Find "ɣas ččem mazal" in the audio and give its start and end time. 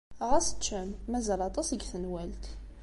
0.29-1.41